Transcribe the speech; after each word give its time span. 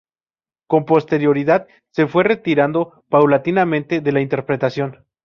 Con 0.65 0.85
posterioridad 0.85 1.67
se 1.91 2.07
fue 2.07 2.23
retirando 2.23 3.05
paulatinamente 3.11 4.01
de 4.01 4.11
la 4.11 4.21
interpretación. 4.21 5.05